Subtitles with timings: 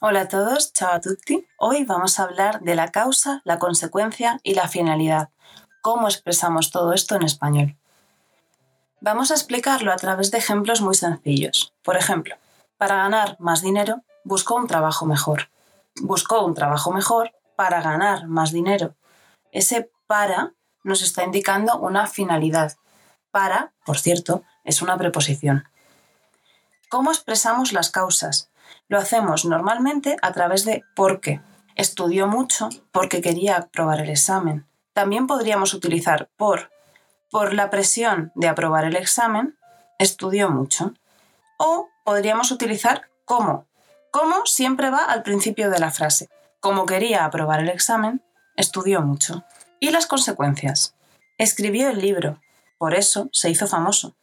[0.00, 1.44] Hola a todos, ciao a tutti.
[1.56, 5.30] Hoy vamos a hablar de la causa, la consecuencia y la finalidad.
[5.82, 7.76] ¿Cómo expresamos todo esto en español?
[9.00, 11.74] Vamos a explicarlo a través de ejemplos muy sencillos.
[11.82, 12.36] Por ejemplo,
[12.76, 15.50] para ganar más dinero, buscó un trabajo mejor.
[16.00, 18.94] Buscó un trabajo mejor para ganar más dinero.
[19.50, 20.52] Ese para
[20.84, 22.76] nos está indicando una finalidad.
[23.32, 25.64] Para, por cierto, es una preposición.
[26.88, 28.47] ¿Cómo expresamos las causas?
[28.88, 31.40] Lo hacemos normalmente a través de porque.
[31.74, 34.66] Estudió mucho porque quería aprobar el examen.
[34.92, 36.70] También podríamos utilizar por.
[37.30, 39.56] Por la presión de aprobar el examen,
[39.98, 40.94] estudió mucho.
[41.58, 43.66] O podríamos utilizar como.
[44.10, 46.28] Como siempre va al principio de la frase.
[46.60, 48.22] Como quería aprobar el examen,
[48.56, 49.44] estudió mucho.
[49.78, 50.94] Y las consecuencias.
[51.36, 52.40] Escribió el libro,
[52.78, 54.16] por eso se hizo famoso.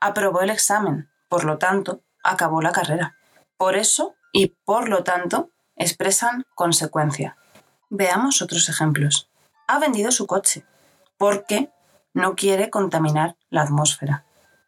[0.00, 3.16] Aprobó el examen, por lo tanto, acabó la carrera.
[3.56, 7.36] Por eso y por lo tanto expresan consecuencia.
[7.90, 9.30] Veamos otros ejemplos.
[9.66, 10.64] Ha vendido su coche
[11.16, 11.70] porque
[12.12, 14.24] no quiere contaminar la atmósfera.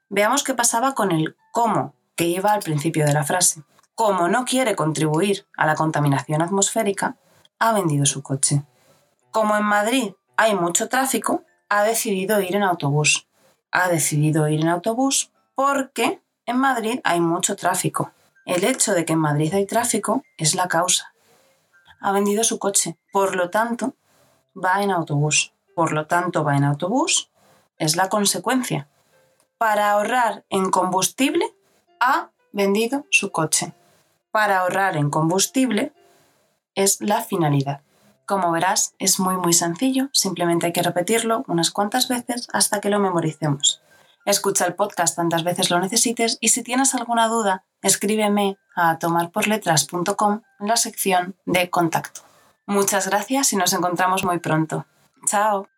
[0.08, 3.62] Veamos qué pasaba con el cómo que iba al principio de la frase.
[3.94, 7.16] Como no quiere contribuir a la contaminación atmosférica,
[7.58, 8.62] ha vendido su coche.
[9.30, 13.26] Como en Madrid hay mucho tráfico, ha decidido ir en autobús.
[13.70, 18.12] Ha decidido ir en autobús porque en Madrid hay mucho tráfico.
[18.46, 21.12] El hecho de que en Madrid hay tráfico es la causa.
[22.00, 23.94] Ha vendido su coche, por lo tanto,
[24.56, 25.52] va en autobús.
[25.74, 27.30] Por lo tanto, va en autobús
[27.78, 28.88] es la consecuencia.
[29.58, 31.54] Para ahorrar en combustible,
[32.00, 33.72] ha vendido su coche.
[34.30, 35.92] Para ahorrar en combustible
[36.74, 37.80] es la finalidad.
[38.26, 42.90] Como verás, es muy muy sencillo, simplemente hay que repetirlo unas cuantas veces hasta que
[42.90, 43.80] lo memoricemos.
[44.24, 50.42] Escucha el podcast tantas veces lo necesites y si tienes alguna duda, escríbeme a tomarporletras.com
[50.60, 52.22] en la sección de contacto.
[52.66, 54.86] Muchas gracias y nos encontramos muy pronto.
[55.26, 55.68] Chao.